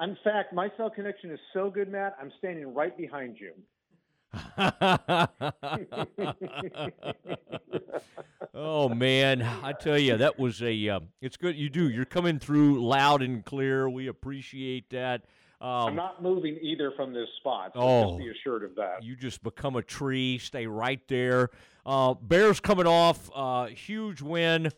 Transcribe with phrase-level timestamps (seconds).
[0.00, 2.16] In fact, my cell connection is so good, Matt.
[2.20, 3.52] I'm standing right behind you.
[8.54, 10.88] oh man, I tell you, that was a.
[10.88, 11.88] Uh, it's good you do.
[11.88, 13.88] You're coming through loud and clear.
[13.88, 15.22] We appreciate that.
[15.60, 17.72] Um, I'm not moving either from this spot.
[17.74, 19.02] So oh, just be assured of that.
[19.02, 20.36] You just become a tree.
[20.38, 21.48] Stay right there.
[21.86, 24.70] Uh, Bears coming off uh, huge win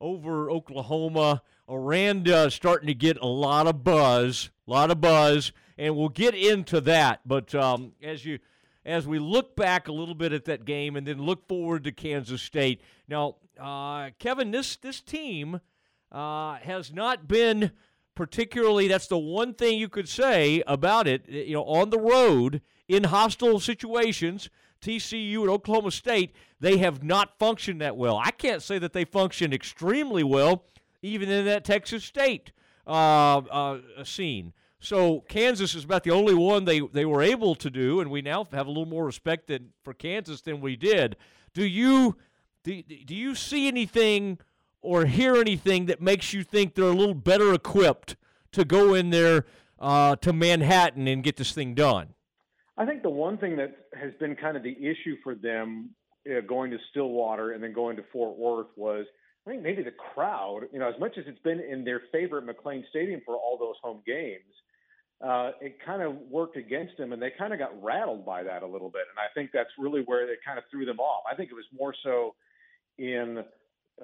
[0.00, 1.42] over Oklahoma.
[1.68, 6.34] Aranda starting to get a lot of buzz, a lot of buzz, and we'll get
[6.34, 7.20] into that.
[7.26, 8.38] But um, as you
[8.86, 11.92] as we look back a little bit at that game and then look forward to
[11.92, 12.80] Kansas State.
[13.08, 15.60] Now, uh, Kevin, this this team
[16.12, 17.72] uh, has not been
[18.14, 18.88] particularly.
[18.88, 21.28] That's the one thing you could say about it.
[21.28, 24.48] You know, on the road in hostile situations,
[24.80, 28.16] TCU and Oklahoma State, they have not functioned that well.
[28.16, 30.64] I can't say that they functioned extremely well,
[31.02, 32.52] even in that Texas State
[32.86, 34.52] uh, uh scene.
[34.86, 38.22] So Kansas is about the only one they, they were able to do, and we
[38.22, 41.16] now have a little more respect than, for Kansas than we did.
[41.54, 42.18] Do you
[42.62, 44.38] do, do you see anything
[44.82, 48.14] or hear anything that makes you think they're a little better equipped
[48.52, 49.44] to go in there
[49.80, 52.14] uh, to Manhattan and get this thing done?
[52.78, 55.90] I think the one thing that has been kind of the issue for them
[56.30, 59.04] uh, going to Stillwater and then going to Fort Worth was
[59.48, 62.46] I think maybe the crowd, you know, as much as it's been in their favorite
[62.46, 64.44] McLane Stadium for all those home games,
[65.24, 68.62] uh, it kind of worked against them, and they kind of got rattled by that
[68.62, 69.02] a little bit.
[69.10, 71.22] And I think that's really where it kind of threw them off.
[71.30, 72.34] I think it was more so
[72.98, 73.42] in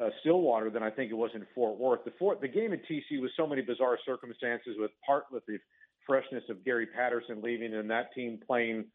[0.00, 2.04] uh, Stillwater than I think it was in Fort Worth.
[2.04, 5.58] The, Fort, the game at TC was so many bizarre circumstances, with part with the
[6.06, 8.86] freshness of Gary Patterson leaving and that team playing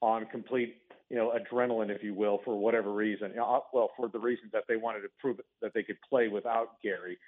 [0.00, 0.76] on complete,
[1.10, 3.34] you know, adrenaline, if you will, for whatever reason.
[3.36, 6.80] Know, well, for the reasons that they wanted to prove that they could play without
[6.82, 7.18] Gary.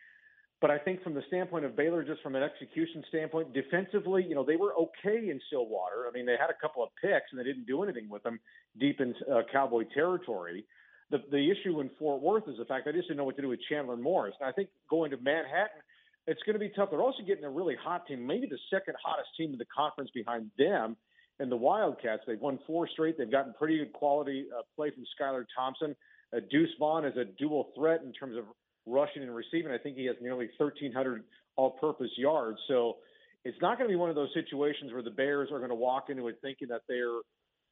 [0.60, 4.34] But I think from the standpoint of Baylor, just from an execution standpoint, defensively, you
[4.34, 6.06] know, they were okay in Stillwater.
[6.08, 8.40] I mean, they had a couple of picks and they didn't do anything with them
[8.78, 10.64] deep in uh, Cowboy territory.
[11.10, 13.42] The the issue in Fort Worth is the fact they just didn't know what to
[13.42, 14.34] do with Chandler Morris.
[14.40, 15.80] And I think going to Manhattan,
[16.26, 16.90] it's going to be tough.
[16.90, 20.10] They're also getting a really hot team, maybe the second hottest team in the conference
[20.12, 20.96] behind them.
[21.40, 23.16] And the Wildcats, they've won four straight.
[23.16, 25.94] They've gotten pretty good quality uh, play from Skylar Thompson.
[26.36, 28.44] Uh, Deuce Vaughn is a dual threat in terms of
[28.88, 29.70] rushing and receiving.
[29.70, 31.24] I think he has nearly 1,300
[31.56, 32.58] all-purpose yards.
[32.68, 32.96] So
[33.44, 35.76] it's not going to be one of those situations where the Bears are going to
[35.76, 37.20] walk into it thinking that they're,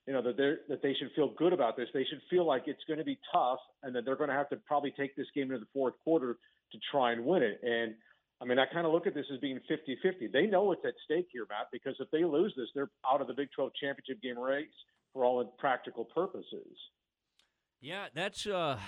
[0.06, 1.88] you know, that they that they should feel good about this.
[1.92, 4.48] They should feel like it's going to be tough, and that they're going to have
[4.50, 6.36] to probably take this game into the fourth quarter
[6.72, 7.60] to try and win it.
[7.62, 7.94] And
[8.40, 10.30] I mean, I kind of look at this as being 50-50.
[10.30, 13.28] They know what's at stake here, Matt, because if they lose this, they're out of
[13.28, 14.66] the Big 12 championship game race
[15.12, 16.76] for all practical purposes.
[17.80, 18.78] Yeah, that's uh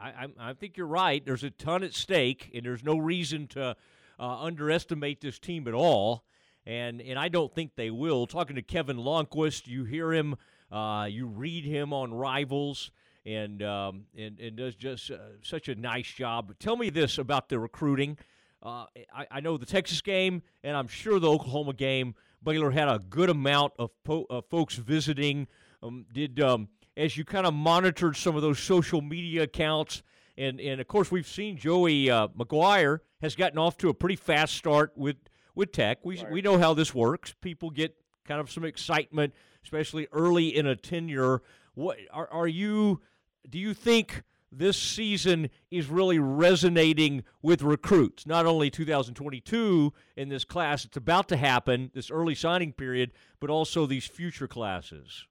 [0.00, 1.24] I, I, I think you're right.
[1.24, 3.76] There's a ton at stake, and there's no reason to
[4.18, 6.24] uh, underestimate this team at all.
[6.66, 8.26] And and I don't think they will.
[8.26, 10.36] Talking to Kevin Lonnquist, you hear him,
[10.70, 12.90] uh, you read him on Rivals,
[13.24, 16.52] and um, and and does just uh, such a nice job.
[16.58, 18.18] Tell me this about the recruiting.
[18.62, 18.84] Uh,
[19.14, 22.14] I, I know the Texas game, and I'm sure the Oklahoma game.
[22.42, 25.48] Baylor had a good amount of po- folks visiting.
[25.82, 30.02] Um, did um, as you kind of monitored some of those social media accounts.
[30.36, 34.16] And, and of course, we've seen Joey uh, McGuire has gotten off to a pretty
[34.16, 35.16] fast start with,
[35.54, 36.04] with Tech.
[36.04, 36.30] We, right.
[36.30, 37.34] we know how this works.
[37.40, 37.94] People get
[38.24, 39.32] kind of some excitement,
[39.62, 41.42] especially early in a tenure.
[41.74, 43.00] What are, are you?
[43.48, 48.26] Do you think this season is really resonating with recruits?
[48.26, 53.50] Not only 2022 in this class, it's about to happen, this early signing period, but
[53.50, 55.26] also these future classes.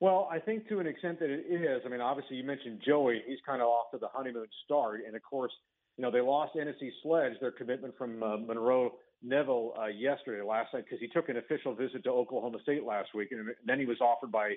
[0.00, 1.82] Well, I think to an extent that it is.
[1.86, 3.22] I mean, obviously, you mentioned Joey.
[3.26, 5.00] He's kind of off to the honeymoon start.
[5.06, 5.52] And of course,
[5.96, 8.92] you know, they lost NSC Sledge, their commitment from uh, Monroe
[9.22, 13.14] Neville uh, yesterday, last night, because he took an official visit to Oklahoma State last
[13.14, 13.32] week.
[13.32, 14.52] And then he was offered by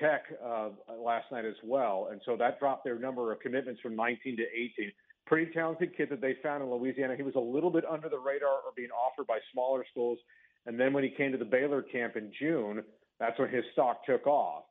[0.00, 2.08] Tech uh, last night as well.
[2.10, 4.92] And so that dropped their number of commitments from 19 to 18.
[5.26, 7.14] Pretty talented kid that they found in Louisiana.
[7.14, 10.18] He was a little bit under the radar or being offered by smaller schools.
[10.64, 12.82] And then when he came to the Baylor camp in June,
[13.22, 14.64] that's when his stock took off.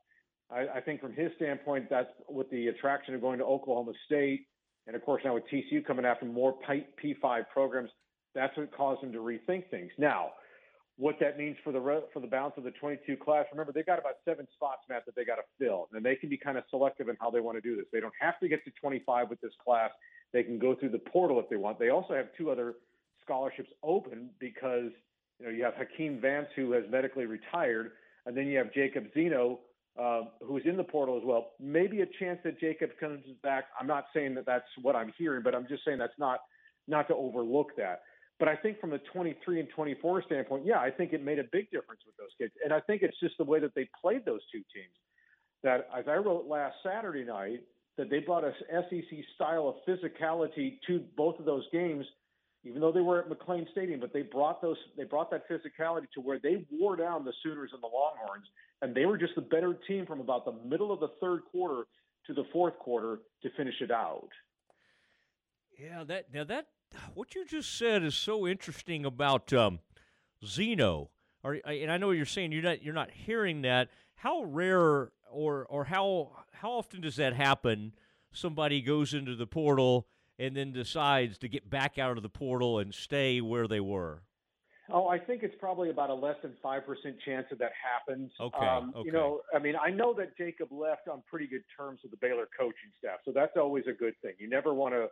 [0.50, 4.46] I, I think from his standpoint, that's with the attraction of going to Oklahoma State,
[4.86, 6.54] and of course now with TCU coming after more
[7.02, 7.88] P5 programs,
[8.34, 9.90] that's what caused him to rethink things.
[9.96, 10.32] Now,
[10.98, 13.46] what that means for the for the balance of the 22 class.
[13.50, 16.28] Remember, they've got about seven spots, Matt, that they got to fill, and they can
[16.28, 17.86] be kind of selective in how they want to do this.
[17.90, 19.90] They don't have to get to 25 with this class.
[20.34, 21.78] They can go through the portal if they want.
[21.78, 22.74] They also have two other
[23.24, 24.90] scholarships open because
[25.40, 27.92] you know you have Hakeem Vance who has medically retired,
[28.26, 29.60] and then you have Jacob Zeno,
[30.00, 31.50] uh, who's in the portal as well.
[31.60, 33.64] Maybe a chance that Jacob comes back.
[33.78, 36.40] I'm not saying that that's what I'm hearing, but I'm just saying that's not
[36.88, 38.02] not to overlook that.
[38.38, 41.44] But I think from the 23 and 24 standpoint, yeah, I think it made a
[41.52, 42.52] big difference with those kids.
[42.64, 44.96] And I think it's just the way that they played those two teams.
[45.62, 47.60] That, as I wrote last Saturday night,
[47.98, 52.04] that they brought a SEC style of physicality to both of those games,
[52.64, 54.00] even though they were at McLane Stadium.
[54.00, 57.70] But they brought those, they brought that physicality to where they wore down the Sooners
[57.72, 58.46] and the Longhorns,
[58.80, 61.84] and they were just the better team from about the middle of the third quarter
[62.26, 64.28] to the fourth quarter to finish it out.
[65.78, 66.66] Yeah, that now that
[67.14, 69.80] what you just said is so interesting about um,
[70.44, 71.10] Zeno.
[71.44, 73.88] Are, and I know you're saying you're not you're not hearing that.
[74.14, 77.94] How rare or or how how often does that happen?
[78.32, 80.06] Somebody goes into the portal
[80.38, 84.22] and then decides to get back out of the portal and stay where they were.
[84.90, 88.30] Oh, I think it's probably about a less than five percent chance that that happens.
[88.40, 89.06] Okay, um, okay.
[89.06, 92.18] You know, I mean, I know that Jacob left on pretty good terms with the
[92.20, 94.32] Baylor coaching staff, so that's always a good thing.
[94.38, 95.06] You never want to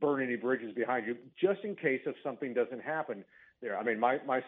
[0.00, 3.24] burn any bridges behind you, just in case if something doesn't happen
[3.62, 3.78] there.
[3.78, 4.40] I mean, my my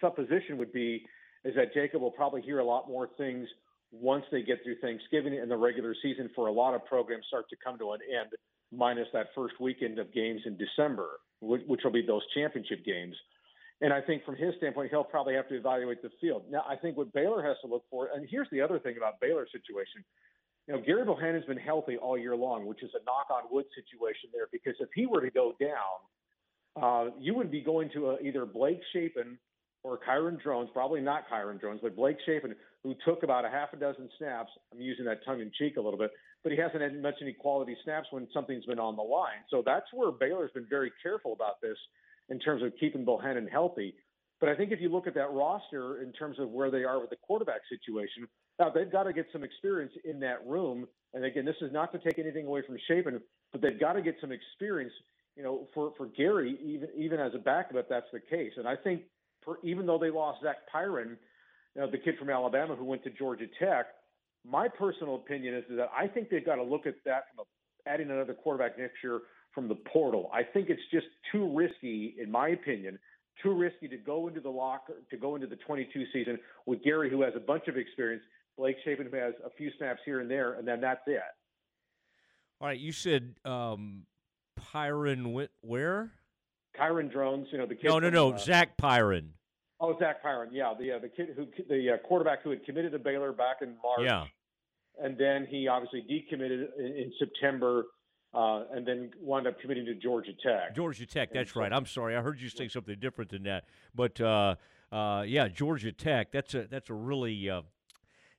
[0.00, 1.06] supposition would be
[1.44, 3.48] is that Jacob will probably hear a lot more things
[3.90, 7.48] once they get through Thanksgiving and the regular season for a lot of programs start
[7.48, 8.30] to come to an end,
[8.72, 11.08] minus that first weekend of games in December,
[11.40, 13.14] which, will be those championship games.
[13.80, 16.44] And I think from his standpoint, he'll probably have to evaluate the field.
[16.50, 19.20] Now, I think what Baylor has to look for, and here's the other thing about
[19.20, 20.04] Baylor's situation.
[20.66, 23.66] You know, Gerry Bohanon's been healthy all year long, which is a knock on wood
[23.74, 28.10] situation there, because if he were to go down, uh, you would be going to
[28.10, 29.38] uh, either Blake Shapen
[29.84, 33.72] or Kyron Drones, probably not Kyron Drones, but Blake Shapen, who took about a half
[33.72, 34.50] a dozen snaps.
[34.72, 36.10] I'm using that tongue in cheek a little bit,
[36.42, 39.42] but he hasn't had much any quality snaps when something's been on the line.
[39.50, 41.76] So that's where Baylor's been very careful about this
[42.28, 43.94] in terms of keeping Bohanon healthy.
[44.40, 47.00] But I think if you look at that roster in terms of where they are
[47.00, 50.86] with the quarterback situation, now they've got to get some experience in that room.
[51.12, 53.20] And again, this is not to take anything away from Shapen,
[53.50, 54.92] but they've got to get some experience.
[55.36, 58.52] You know, for for Gerry, even even as a backup, if that's the case.
[58.56, 59.02] And I think,
[59.44, 61.16] for, even though they lost Zach Pyron,
[61.74, 63.86] you know, the kid from Alabama who went to Georgia Tech,
[64.44, 67.90] my personal opinion is that I think they've got to look at that from a,
[67.90, 69.20] adding another quarterback next year
[69.54, 70.30] from the portal.
[70.32, 72.98] I think it's just too risky, in my opinion,
[73.42, 77.10] too risky to go into the locker to go into the 22 season with Gerry,
[77.10, 78.22] who has a bunch of experience,
[78.56, 81.20] Blake Shapen, who has a few snaps here and there, and then that's it.
[82.60, 84.02] All right, you said um,
[84.58, 86.12] Pyron went where?
[86.78, 87.84] Kyron Drones, you know the kid.
[87.84, 89.30] No, no, from, no, uh, Zach Pyron.
[89.80, 92.92] Oh, Zach Pyron, yeah, the uh, the kid who the uh, quarterback who had committed
[92.92, 94.00] to Baylor back in March.
[94.02, 94.24] Yeah.
[95.00, 97.84] And then he obviously decommitted in, in September,
[98.34, 100.74] uh, and then wound up committing to Georgia Tech.
[100.74, 101.72] Georgia Tech, that's so- right.
[101.72, 103.64] I'm sorry, I heard you say something different than that.
[103.94, 104.56] But uh,
[104.90, 106.32] uh, yeah, Georgia Tech.
[106.32, 107.62] That's a that's a really, uh,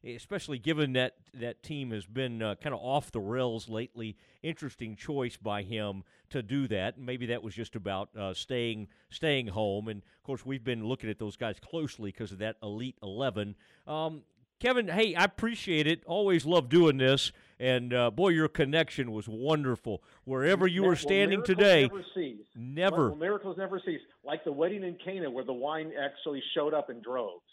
[0.04, 4.16] especially given that that team has been uh, kind of off the rails lately.
[4.42, 6.98] Interesting choice by him to do that.
[7.00, 9.88] Maybe that was just about uh, staying staying home.
[9.88, 13.56] And of course, we've been looking at those guys closely because of that elite eleven.
[13.88, 14.24] Um,
[14.60, 16.04] Kevin, hey, I appreciate it.
[16.06, 17.32] Always love doing this.
[17.62, 20.04] And uh, boy, your connection was wonderful.
[20.26, 22.46] Wherever you Well, were standing miracles today, never cease.
[22.56, 23.08] never.
[23.10, 24.02] Well, miracles never cease.
[24.26, 27.44] Like the wedding in Cana, where the wine actually showed up in droves.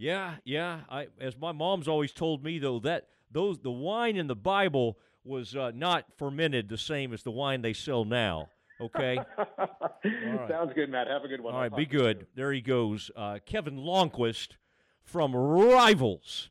[0.00, 0.80] Yeah, yeah.
[0.88, 4.98] I, as my mom's always told me, though, that those the wine in the Bible
[5.24, 8.48] was uh, not fermented the same as the wine they sell now.
[8.80, 9.18] Okay.
[9.38, 10.48] right.
[10.48, 11.06] Sounds good, Matt.
[11.06, 11.52] Have a good one.
[11.52, 12.26] All I'll right, be to you good.
[12.34, 14.56] There he goes, uh, Kevin Lonnquist
[15.02, 16.48] from Rivals.